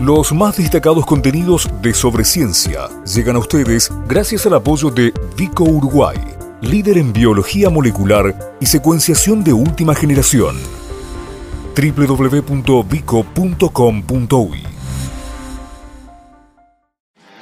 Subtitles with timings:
[0.00, 6.18] Los más destacados contenidos de Sobreciencia llegan a ustedes gracias al apoyo de Vico Uruguay,
[6.60, 10.58] líder en biología molecular y secuenciación de última generación.
[11.74, 14.66] www.vico.com.uy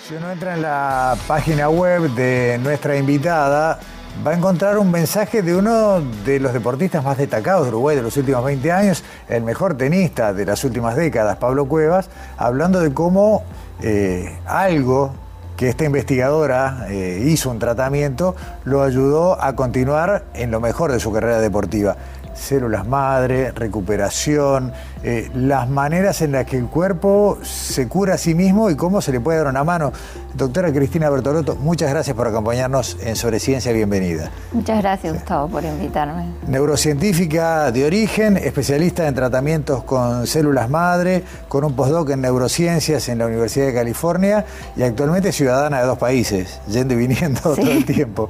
[0.06, 3.80] Si uno entra en la página web de nuestra invitada,
[4.26, 8.02] va a encontrar un mensaje de uno de los deportistas más destacados de Uruguay de
[8.02, 12.92] los últimos 20 años, el mejor tenista de las últimas décadas, Pablo Cuevas, hablando de
[12.92, 13.42] cómo
[13.82, 15.12] eh, algo
[15.56, 21.00] que esta investigadora eh, hizo un tratamiento lo ayudó a continuar en lo mejor de
[21.00, 21.96] su carrera deportiva
[22.34, 28.34] células madre, recuperación, eh, las maneras en las que el cuerpo se cura a sí
[28.34, 29.92] mismo y cómo se le puede dar una mano.
[30.34, 34.30] Doctora Cristina Bertolotto, muchas gracias por acompañarnos en Sobre Ciencia, bienvenida.
[34.52, 36.26] Muchas gracias Gustavo por invitarme.
[36.48, 43.18] Neurocientífica de origen, especialista en tratamientos con células madre, con un postdoc en neurociencias en
[43.18, 44.44] la Universidad de California
[44.76, 48.28] y actualmente ciudadana de dos países, yendo y viniendo todo el tiempo.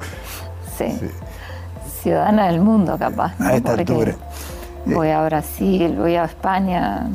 [0.76, 0.98] sí
[2.04, 3.32] ciudadana del mundo, capaz.
[3.40, 4.14] A esta altura.
[4.84, 7.06] Voy a Brasil, voy a España,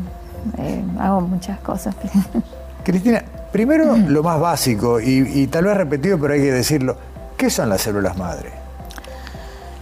[0.58, 1.96] eh, hago muchas cosas.
[2.84, 6.98] Cristina, primero lo más básico, y, tal vez repetido, pero hay que decirlo,
[7.38, 8.50] ¿qué son las células madre?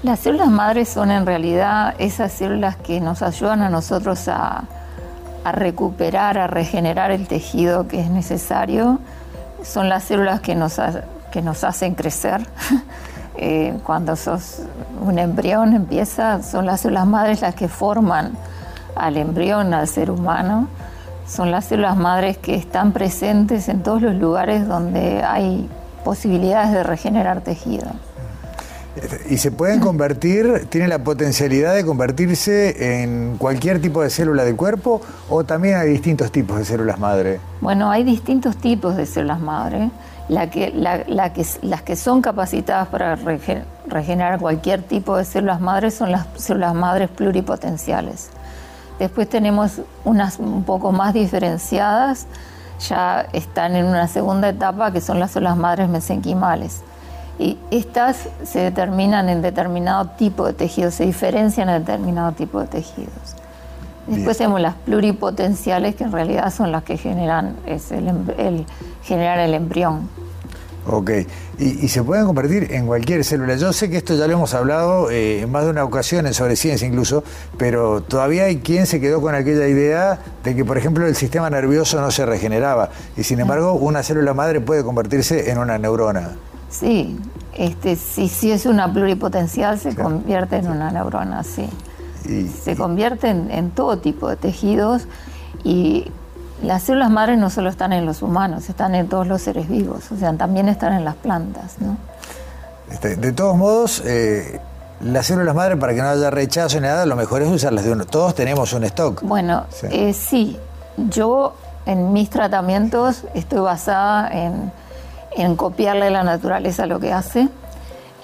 [0.03, 4.65] Las células madres son en realidad esas células que nos ayudan a nosotros a,
[5.45, 8.99] a recuperar, a regenerar el tejido que es necesario.
[9.63, 10.79] Son las células que nos,
[11.31, 12.45] que nos hacen crecer.
[13.39, 14.61] Eh, cuando sos
[14.99, 18.31] un embrión empieza, son las células madres las que forman
[18.95, 20.67] al embrión, al ser humano.
[21.27, 25.69] Son las células madres que están presentes en todos los lugares donde hay
[26.03, 27.87] posibilidades de regenerar tejido.
[29.29, 34.55] ¿Y se pueden convertir, tiene la potencialidad de convertirse en cualquier tipo de célula del
[34.55, 37.39] cuerpo o también hay distintos tipos de células madre?
[37.61, 39.91] Bueno, hay distintos tipos de células madre
[40.29, 46.27] la que, las que son capacitadas para regenerar cualquier tipo de células madres son las
[46.35, 48.29] células madres pluripotenciales.
[48.99, 52.27] Después tenemos unas un poco más diferenciadas,
[52.87, 56.81] ya están en una segunda etapa que son las células madres mesenquimales.
[57.39, 62.67] Y estas se determinan en determinado tipo de tejidos, se diferencian en determinado tipo de
[62.67, 63.35] tejidos.
[64.07, 68.07] Después tenemos las pluripotenciales, que en realidad son las que generan es el,
[68.37, 68.65] el
[69.03, 70.07] generar el embrión.
[70.89, 71.11] Ok,
[71.59, 73.57] y, se pueden convertir en cualquier célula.
[73.57, 76.33] Yo sé que esto ya lo hemos hablado eh, en más de una ocasión en
[76.33, 77.25] sobre ciencia incluso,
[77.57, 81.49] pero todavía hay quien se quedó con aquella idea de que, por ejemplo, el sistema
[81.49, 86.37] nervioso no se regeneraba y sin embargo una célula madre puede convertirse en una neurona.
[86.69, 87.19] Sí,
[87.53, 91.69] este, si, si es una pluripotencial se convierte en una neurona, sí
[92.63, 95.03] se convierten en todo tipo de tejidos
[95.63, 96.11] y
[96.63, 100.11] las células madres no solo están en los humanos, están en todos los seres vivos,
[100.11, 101.75] o sea, también están en las plantas.
[101.79, 101.97] ¿no?
[102.91, 104.59] Este, de todos modos, eh,
[105.01, 107.91] las células madres, para que no haya rechazo ni nada, lo mejor es usarlas de
[107.91, 108.05] uno.
[108.05, 109.21] Todos tenemos un stock.
[109.21, 110.57] Bueno, sí, eh, sí.
[111.09, 111.53] yo
[111.85, 114.71] en mis tratamientos estoy basada en,
[115.35, 117.49] en copiarle a la naturaleza lo que hace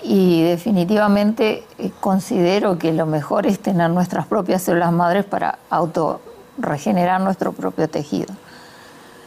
[0.03, 6.19] y definitivamente eh, considero que lo mejor es tener nuestras propias células madres para auto
[6.58, 8.34] regenerar nuestro propio tejido.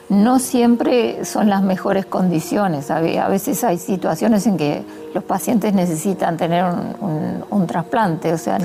[0.08, 6.36] No siempre son las mejores condiciones, a veces hay situaciones en que los pacientes necesitan
[6.36, 8.58] tener un, trasplante, o sea,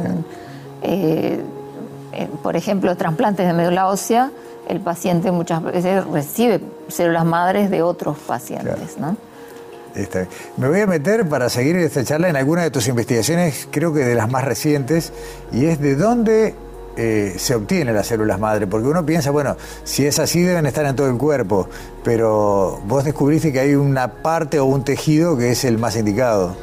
[0.83, 1.43] eh,
[2.11, 4.29] eh, por ejemplo, trasplantes de médula ósea,
[4.67, 8.99] el paciente muchas veces recibe células madres de otros pacientes.
[8.99, 9.17] ¿no?
[10.57, 13.99] Me voy a meter para seguir esta charla en alguna de tus investigaciones, creo que
[13.99, 15.11] de las más recientes,
[15.51, 16.55] y es de dónde
[16.97, 20.85] eh, se obtienen las células madre, porque uno piensa, bueno, si es así deben estar
[20.85, 21.67] en todo el cuerpo,
[22.03, 26.55] pero vos descubriste que hay una parte o un tejido que es el más indicado.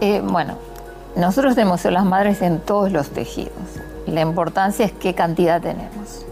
[0.00, 0.56] Eh, bueno,
[1.16, 3.52] nosotros tenemos células madres en todos los tejidos.
[4.06, 6.26] La importancia es qué cantidad tenemos.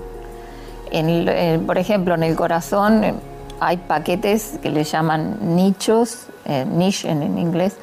[1.66, 3.20] por ejemplo, en el corazón
[3.60, 7.77] hay paquetes que le llaman nichos eh, niche en, inglés,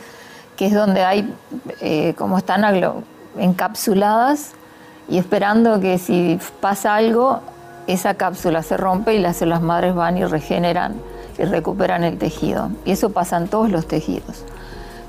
[0.58, 1.34] que es donde hay,
[1.80, 2.66] eh, como están
[3.38, 4.52] encapsuladas
[5.08, 7.40] y esperando que si pasa algo,
[7.86, 10.96] esa cápsula se rompe y las células madres van y regeneran
[11.38, 12.72] y recuperan el tejido.
[12.84, 14.44] Y eso pasa en todos los tejidos.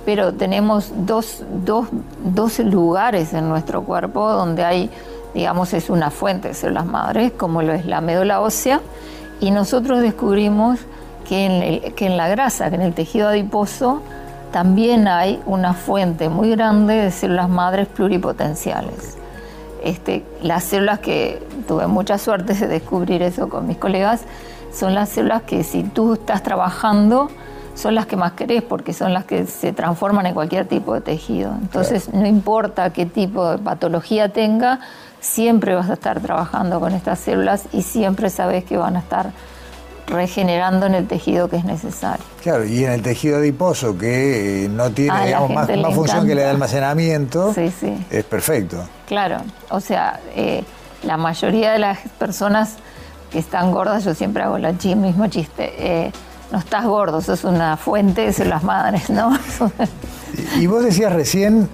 [0.04, 1.88] Pero tenemos dos, dos,
[2.22, 4.90] dos lugares en nuestro cuerpo donde hay,
[5.34, 8.80] digamos, es una fuente de células madres, como lo es la médula ósea,
[9.40, 10.80] y nosotros descubrimos
[11.28, 11.44] que
[11.98, 14.00] en, la grasa, que en el tejido adiposo,
[14.50, 19.16] también hay una fuente muy grande de células madres pluripotenciales.
[19.84, 24.22] este, las células que tuve mucha suerte de descubrir eso con mis colegas,
[24.72, 27.30] son las células que si tú estás trabajando,
[27.74, 31.00] son las que más querés porque son las que se transforman en cualquier tipo de
[31.00, 31.52] tejido.
[31.60, 34.80] Entonces, no importa qué tipo de patología tenga,
[35.20, 39.32] siempre vas a estar trabajando con estas células y siempre sabes que van a estar
[40.08, 42.24] regenerando en el tejido que es necesario.
[42.42, 46.48] Claro, y en el tejido adiposo que eh, no tiene más, función que la de
[46.48, 48.88] almacenamiento, es perfecto.
[49.06, 49.38] Claro,
[49.70, 50.64] o sea, eh,
[51.02, 52.76] la mayoría de las personas
[53.30, 56.12] que están gordas, yo siempre hago el mismo chiste, eh,
[56.50, 59.38] no estás gordo, sos una fuente de células madres, ¿no?
[60.58, 61.68] y vos decías recién,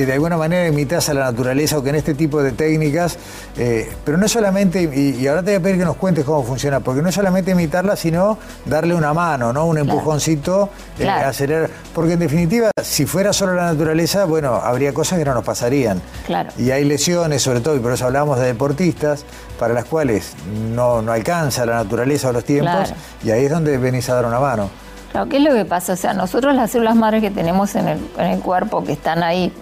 [0.00, 3.18] que de alguna manera imitas a la naturaleza o que en este tipo de técnicas,
[3.58, 6.80] eh, pero no solamente, y, ahora te voy a pedir que nos cuentes cómo funciona,
[6.80, 9.66] porque no es solamente imitarla, sino darle una mano, ¿no?
[9.66, 11.68] Un empujoncito, eh, acelerar.
[11.94, 16.00] Porque en definitiva, si fuera solo la naturaleza, bueno, habría cosas que no nos pasarían.
[16.24, 16.48] Claro.
[16.56, 19.26] Y hay lesiones, sobre todo, y por eso hablamos de deportistas,
[19.58, 20.32] para las cuales
[20.74, 24.24] no, no alcanza la naturaleza o los tiempos, y ahí es donde venís a dar
[24.24, 24.70] una mano.
[25.12, 25.92] Claro, ¿qué es lo que pasa?
[25.92, 29.22] O sea, nosotros las células madres que tenemos en el, en el cuerpo, que están
[29.22, 29.52] ahí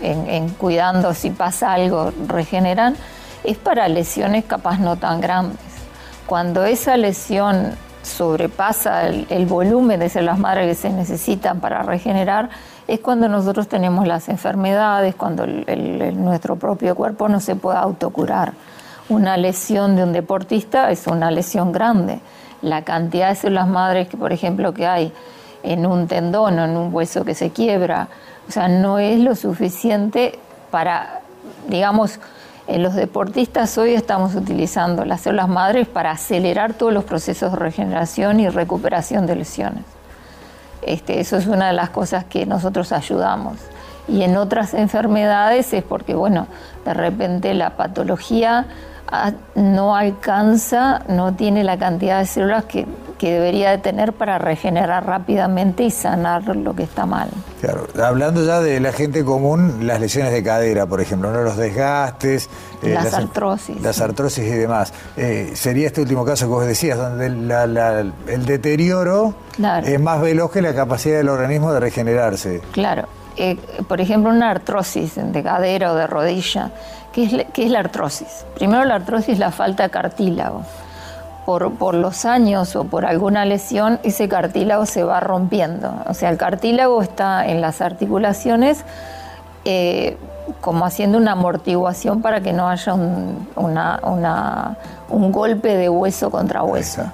[0.00, 2.96] en, cuidando si pasa algo, regeneran,
[3.44, 5.60] es para lesiones capaz no tan grandes.
[6.26, 12.50] Cuando esa lesión sobrepasa el, volumen de células madre que se necesitan para regenerar,
[12.86, 18.52] es cuando nosotros tenemos las enfermedades, cuando nuestro propio cuerpo no se puede autocurar.
[19.08, 22.20] Una lesión de un deportista es una lesión grande.
[22.62, 25.12] La cantidad de células madres que, por ejemplo, que hay
[25.62, 28.08] en un tendón o en un hueso que se quiebra,
[28.48, 30.38] o sea, no es lo suficiente
[30.70, 31.20] para,
[31.68, 32.20] digamos,
[32.68, 37.58] en los deportistas hoy estamos utilizando las células madres para acelerar todos los procesos de
[37.58, 39.84] regeneración y recuperación de lesiones.
[40.82, 43.58] Este, eso es una de las cosas que nosotros ayudamos.
[44.08, 46.46] Y en otras enfermedades es porque, bueno,
[46.84, 48.66] de repente la patología
[49.54, 52.86] no alcanza, no tiene la cantidad de células que,
[53.18, 57.30] debería de tener para regenerar rápidamente y sanar lo que está mal.
[57.60, 61.42] Claro, hablando ya de la gente común, las lesiones de cadera, por ejemplo, ¿no?
[61.42, 62.50] los desgastes,
[62.82, 63.80] eh, las, artrosis.
[63.80, 64.92] Las artrosis y demás.
[65.16, 69.34] Eh, sería este último caso que vos decías, donde el deterioro
[69.84, 72.60] es más veloz que la capacidad del organismo de regenerarse.
[72.72, 73.08] Claro.
[73.38, 76.72] Eh, por ejemplo, una artrosis de cadera o de rodilla
[77.16, 78.44] ¿Qué es, la artrosis?
[78.56, 80.66] Primero la artrosis es la falta de cartílago.
[81.46, 85.94] Por, los años o por alguna lesión, ese cartílago se va rompiendo.
[86.08, 88.84] O sea, el cartílago está en las articulaciones
[89.64, 90.16] eh,
[90.60, 93.48] como haciendo una amortiguación para que no haya un,
[95.08, 97.04] un golpe de hueso contra hueso.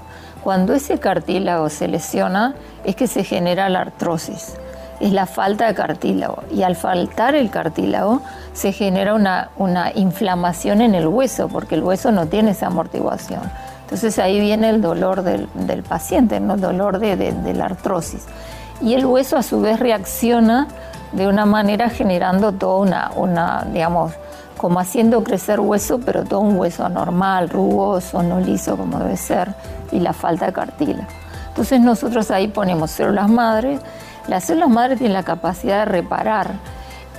[0.42, 4.56] Cuando ese cartílago se lesiona, es que se genera la artrosis
[5.02, 6.44] es la falta de cartílago.
[6.50, 11.82] Y al faltar el cartílago se genera una, una inflamación en el hueso, porque el
[11.82, 13.42] hueso no tiene esa amortiguación.
[13.82, 16.54] Entonces ahí viene el dolor del, paciente, ¿no?
[16.54, 18.24] el dolor de, la artrosis.
[18.80, 20.68] Y el hueso a su vez reacciona
[21.12, 24.12] de una manera generando toda una, una, digamos,
[24.56, 29.54] como haciendo crecer hueso, pero todo un hueso anormal, rugoso, no liso como debe ser,
[29.90, 31.06] y la falta de cartílago.
[31.48, 33.80] Entonces nosotros ahí ponemos células madres
[34.28, 36.52] las células madre tienen la capacidad de reparar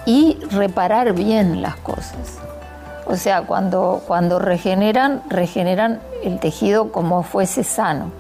[0.06, 2.40] y reparar bien las cosas.
[3.06, 8.12] O sea, cuando, cuando regeneran, regeneran el tejido como fuese sano.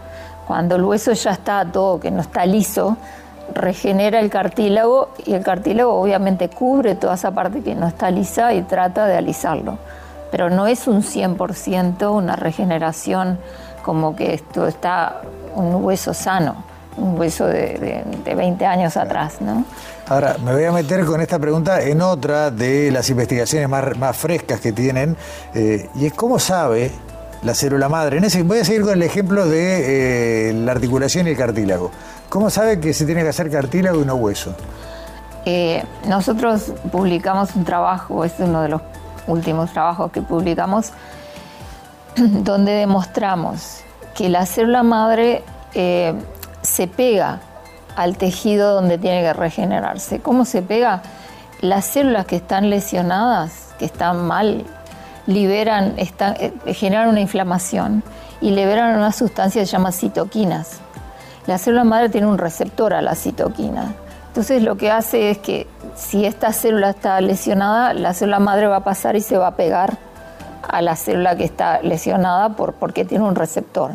[0.48, 2.98] Cuando el hueso ya está todo, que no está liso,
[3.54, 8.54] regenera el cartílago y el cartílago obviamente cubre toda esa parte que no está lisa
[8.54, 9.78] y trata de alisarlo.
[10.32, 13.40] Pero no es un 100% una regeneración
[13.84, 15.22] como que esto está
[15.56, 19.42] un hueso sano un hueso de, 20 años atrás.
[19.42, 19.66] ¿no?
[20.10, 24.60] Ahora, me voy a meter con esta pregunta en otra de las investigaciones más, frescas
[24.60, 25.16] que tienen,
[25.54, 26.92] eh, y es cómo sabe
[27.42, 28.20] la célula madre.
[28.44, 31.90] Voy a seguir con el ejemplo de eh, la articulación y el cartílago.
[32.28, 34.54] ¿Cómo sabe que se tiene que hacer cartílago y no hueso?
[35.46, 38.82] Eh, nosotros publicamos un trabajo, es uno de los
[39.26, 40.92] últimos trabajos que publicamos,
[42.18, 43.80] donde demostramos
[44.14, 45.44] que la célula madre
[45.74, 47.40] se pega
[47.96, 50.20] al tejido donde tiene que regenerarse.
[50.20, 51.02] ¿Cómo se pega?
[51.62, 54.66] Las células que están lesionadas, que están mal,
[55.28, 58.04] liberan, eh, generan una inflamación
[58.42, 60.80] y liberan una sustancia que se llama citoquinas.
[61.46, 63.94] La célula madre tiene un receptor a la citoquina.
[64.28, 68.78] Entonces lo que hace es que si esta célula está lesionada, la célula madre va
[68.78, 69.98] a pasar y se va a pegar
[70.68, 73.92] a la célula que está lesionada por, porque tiene un receptor.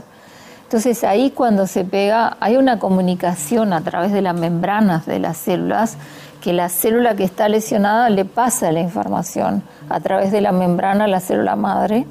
[0.69, 5.39] Entonces ahí cuando se pega hay una comunicación a través de las membranas de las
[5.39, 5.97] células
[6.43, 11.05] que la célula que está lesionada le pasa la información a través de la membrana
[11.05, 12.05] a la célula madre.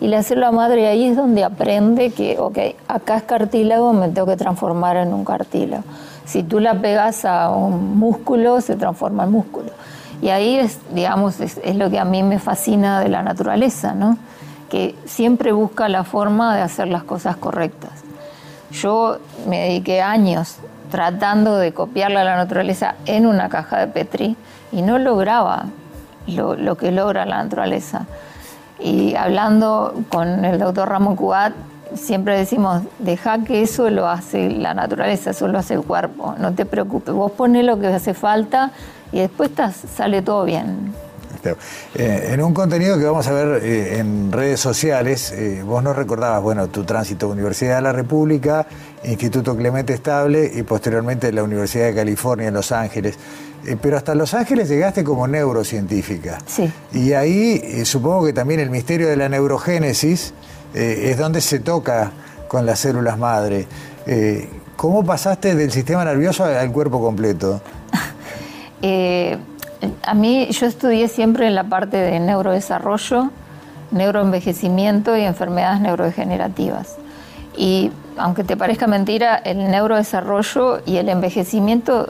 [0.00, 2.56] Y la célula madre ahí es donde aprende que, ok,
[2.86, 5.82] acá es cartílago, me tengo que transformar en un cartílago.
[6.24, 9.70] Si tú la pegas a un músculo, se transforma en músculo.
[10.22, 14.18] Y ahí es, digamos, es, lo que a mí me fascina de la naturaleza, ¿no?
[14.70, 18.03] Que siempre busca la forma de hacer las cosas correctas.
[18.74, 20.56] Yo me dediqué años
[20.90, 24.36] tratando de copiarla a la naturaleza en una caja de Petri
[24.72, 25.66] y no lograba
[26.26, 28.06] lo, que logra la naturaleza.
[28.80, 31.52] Y hablando con el doctor Ramón Cubat,
[31.94, 36.52] siempre decimos, deja que eso lo hace la naturaleza, eso lo hace el cuerpo, no
[36.52, 38.72] te preocupes, vos pones lo que hace falta
[39.12, 39.50] y después
[39.96, 40.92] sale todo bien.
[41.94, 45.96] Eh, en un contenido que vamos a ver eh, en redes sociales, eh, vos nos
[45.96, 48.66] recordabas, bueno, tu tránsito Universidad de la República,
[49.04, 53.18] Instituto Clemente Estable y posteriormente la Universidad de California en Los Ángeles.
[53.80, 56.38] pero hasta Los Ángeles llegaste como neurocientífica.
[56.46, 56.70] Sí.
[56.92, 60.34] Y ahí supongo que también el misterio de la neurogénesis
[60.74, 62.12] es donde se toca
[62.46, 63.66] con las células madre.
[64.76, 67.62] ¿Cómo pasaste del sistema nervioso al cuerpo completo?
[70.02, 73.30] a mí yo estudié siempre en la parte de neurodesarrollo,
[73.90, 76.96] neuroenvejecimiento y enfermedades neurodegenerativas.
[77.56, 82.08] Y aunque te parezca mentira, el neurodesarrollo y el envejecimiento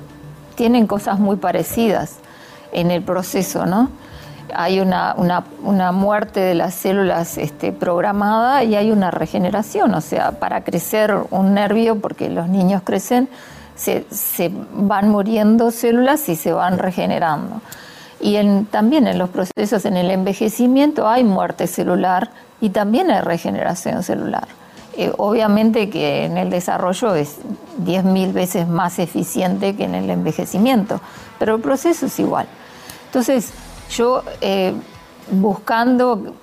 [0.55, 2.17] tienen cosas muy parecidas
[2.73, 3.91] en el proceso, ¿no?
[4.55, 5.15] Hay una,
[5.93, 11.55] muerte de las células este, programada y hay una regeneración, o sea, para crecer un
[11.55, 13.29] nervio, porque los niños crecen,
[13.75, 17.61] se, van muriendo células y se van regenerando.
[18.21, 18.37] Y
[18.71, 24.47] también en los procesos en el envejecimiento hay muerte celular y también hay regeneración celular.
[24.97, 27.39] Eh, obviamente que en el desarrollo es
[27.85, 31.01] 10.000 veces más eficiente que en el envejecimiento,
[31.39, 32.47] pero el proceso es igual.
[33.07, 33.53] Entonces,
[33.91, 34.73] yo eh,
[35.31, 36.35] buscando,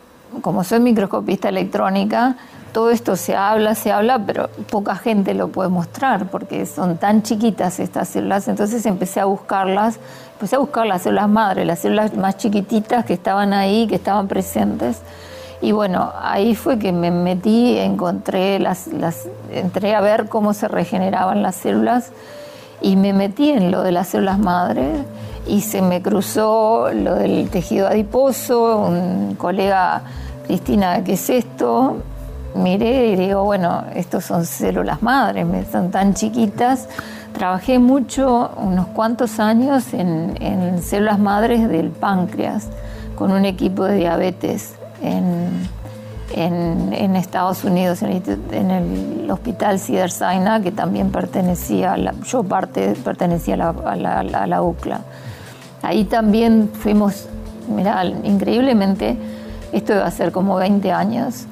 [0.41, 2.35] como soy microscopista electrónica,
[2.72, 7.24] todo esto se habla, se habla, pero poca gente lo puede mostrar porque son tan
[7.24, 8.48] chiquitas estas células.
[8.48, 10.00] Entonces empecé a buscarlas,
[10.34, 14.28] empecé a buscar las células madre, las células más chiquititas que estaban ahí, que estaban
[14.28, 15.01] presentes.
[15.62, 20.68] Y bueno, ahí fue que me metí, encontré las, las, entré a ver cómo se
[20.68, 22.12] regeneraban las células
[22.82, 25.06] y me metí en lo de las células madre
[25.48, 30.01] y se me cruzó lo del tejido adiposo, un colega,
[30.48, 31.98] Cristina, ¿qué es esto?
[32.55, 36.88] Miré y digo, bueno, estos son células madres, son tan chiquitas.
[37.34, 42.67] Trabajé mucho, unos cuantos años, en, células madres del páncreas,
[43.15, 45.70] con un equipo de diabetes en,
[47.15, 53.96] Estados Unidos, en el, hospital Cedars-Sinai, que también pertenecía, a la, yo parte, pertenecía a
[53.96, 55.01] la, a la UCLA.
[55.84, 57.27] Ahí también fuimos,
[57.74, 59.17] mira, increíblemente,
[59.72, 61.46] esto iba a ser como 20 años,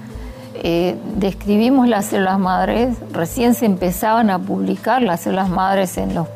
[0.61, 6.27] eh, describimos las células madres, recién se empezaban a publicar las células madres en los,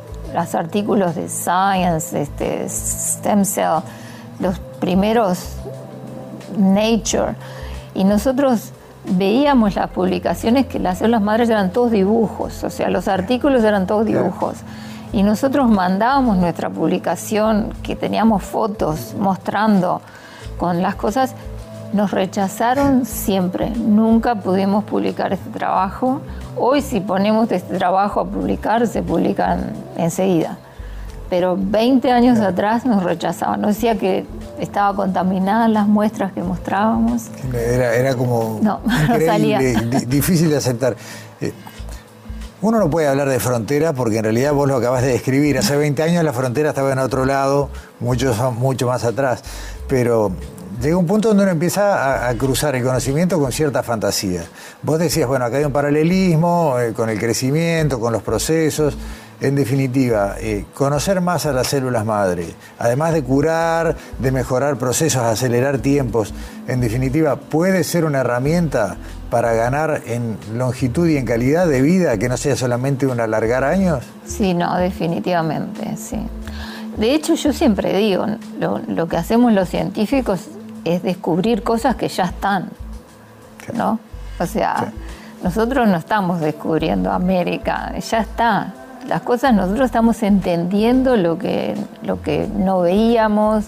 [0.55, 3.81] artículos de Science, este, Stem Cell,
[4.39, 5.57] los primeros
[6.57, 7.35] Nature,
[7.93, 8.71] y nosotros
[9.03, 13.87] veíamos las publicaciones que las células madres eran todos dibujos, o sea, los artículos eran
[13.87, 14.55] todos dibujos.
[15.11, 20.01] Y nosotros mandábamos nuestra publicación, que teníamos fotos mostrando
[20.57, 21.35] con las cosas,
[21.93, 26.21] nos rechazaron siempre, nunca pudimos publicar este trabajo.
[26.57, 30.57] Hoy si ponemos este trabajo a publicar, se publican enseguida.
[31.29, 34.25] Pero 20 años atrás nos rechazaban, nos decía que
[34.59, 37.29] estaba contaminadas las muestras que mostrábamos.
[37.53, 38.81] Era, como no,
[40.07, 40.95] difícil de aceptar.
[41.41, 41.53] Eh,
[42.61, 45.57] uno no puede hablar de frontera porque en realidad vos lo acabas de describir.
[45.57, 47.69] Hace 20 años la frontera estaba en otro lado,
[47.99, 49.43] mucho, mucho más atrás.
[49.87, 50.31] Pero
[50.81, 54.43] llega un punto donde uno empieza a, cruzar el conocimiento con cierta fantasía.
[54.81, 58.97] Vos decías, bueno, acá hay un paralelismo eh, con el crecimiento, con los procesos.
[59.41, 65.21] En definitiva, eh, conocer más a las células madre, además de curar, de mejorar procesos,
[65.21, 66.33] acelerar tiempos,
[66.67, 68.95] en definitiva, puede ser una herramienta
[69.29, 73.65] para ganar en longitud y en calidad de vida, que no sea solamente un alargar
[73.65, 74.05] años?
[74.25, 76.19] Sí, no, definitivamente, sí.
[76.95, 78.25] De hecho, yo siempre digo,
[78.59, 80.47] lo que hacemos los científicos
[80.83, 82.69] es descubrir cosas que ya están,
[83.73, 83.99] ¿no?
[84.39, 84.91] O sea,
[85.43, 88.73] nosotros no estamos descubriendo América, ya está.
[89.07, 93.65] Las cosas nosotros estamos entendiendo lo que, lo que no veíamos.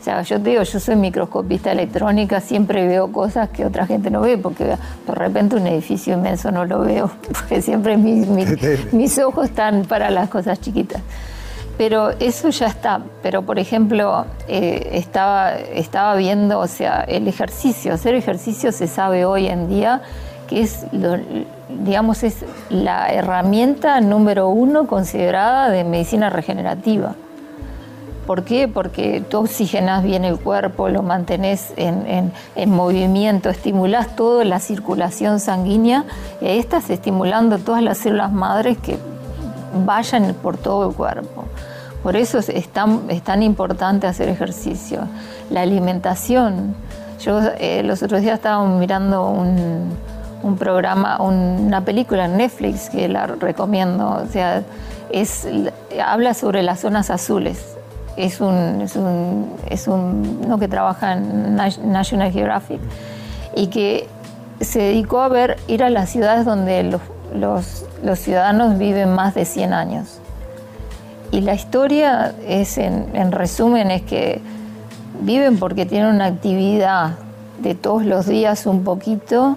[0.00, 4.10] O sea, yo te digo, yo soy microscopista electrónica, siempre veo cosas que otra gente
[4.10, 8.28] no ve, porque de repente un edificio inmenso no lo veo, porque siempre mis,
[8.92, 11.00] mis ojos están para las cosas chiquitas.
[11.76, 13.00] Pero eso ya está.
[13.22, 17.94] Pero, por ejemplo, eh, estaba, estaba viendo, o sea, el ejercicio.
[17.94, 20.02] Hacer ejercicio se sabe hoy en día
[20.46, 20.86] que es,
[21.68, 27.14] digamos, es la herramienta número uno considerada de medicina regenerativa.
[28.26, 28.68] ¿Por qué?
[28.68, 32.32] Porque tú oxigenas bien el cuerpo, lo mantenés en,
[32.70, 36.04] movimiento, estimulás toda la circulación sanguínea
[36.40, 38.98] y ahí estás estimulando todas las células madres que
[39.74, 41.44] vayan por todo el cuerpo.
[42.02, 45.00] Por eso es tan, es tan importante hacer ejercicio.
[45.50, 46.74] La alimentación.
[47.20, 49.90] Yo eh, los otros días estaba mirando un,
[50.42, 54.22] un programa, una película en Netflix que la recomiendo.
[54.22, 54.62] O sea,
[55.10, 55.48] es,
[56.04, 57.76] habla sobre las zonas azules.
[58.16, 62.80] Es un, es un, es un que trabaja en National Geographic
[63.56, 64.06] y que
[64.60, 67.00] se dedicó a ver, ir a las ciudades donde los,
[67.32, 67.84] los,
[68.18, 70.18] ciudadanos viven más de 100 años.
[71.30, 74.40] Y la historia es, en, en resumen, es que
[75.20, 77.12] viven porque tienen una actividad
[77.58, 79.56] de todos los días un poquito,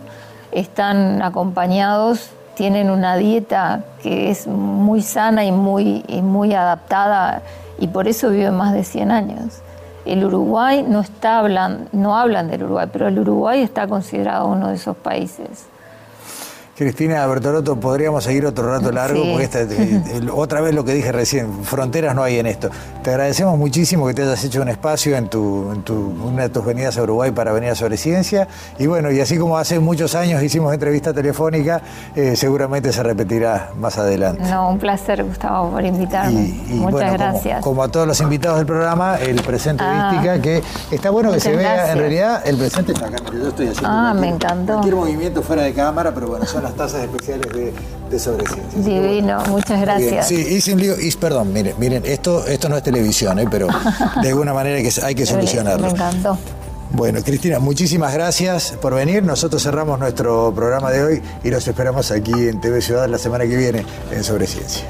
[0.52, 7.44] están acompañados, tienen una dieta que es muy sana y muy, muy adaptada
[7.78, 9.62] y por eso viven más de 100 años.
[10.06, 14.70] El Uruguay no está hablan, no hablan del Uruguay, pero el Uruguay está considerado uno
[14.70, 15.68] de esos países.
[16.78, 19.50] Cristina Bertolotto, podríamos seguir otro rato largo, porque
[20.32, 22.70] otra vez lo que dije recién, fronteras no hay en esto.
[23.02, 26.96] Te agradecemos muchísimo que te hayas hecho un espacio en, tu, una de tus venidas
[27.00, 28.48] a Uruguay para venir sobre ciencia.
[28.78, 31.82] Y bueno, y así como hace muchos años hicimos entrevista telefónica,
[32.16, 34.44] eh, seguramente se repetirá más adelante.
[34.48, 36.62] No, un placer, Gustavo, por invitarme.
[36.68, 37.64] Muchas gracias.
[37.64, 41.56] Como, a todos los invitados del programa, el presente ah, que está bueno que se
[41.56, 44.74] vea, en realidad, el presente está acá, yo estoy haciendo ah, me encantó.
[44.74, 47.74] cualquier movimiento fuera de cámara, pero bueno, son las tasas especiales de,
[48.10, 48.80] de sobreciencia.
[48.80, 50.28] Divino, muchas gracias.
[50.28, 53.48] Sí, hice un lío, y, perdón, miren, miren, esto, esto no es televisión, ¿eh?
[53.50, 53.68] pero
[54.22, 55.88] de alguna manera que hay que solucionarlo.
[55.88, 56.38] Me encantó.
[56.92, 59.24] Bueno, Cristina, muchísimas gracias por venir.
[59.24, 63.46] Nosotros cerramos nuestro programa de hoy y los esperamos aquí en TV Ciudad la semana
[63.46, 64.86] que viene en Sobreciencia.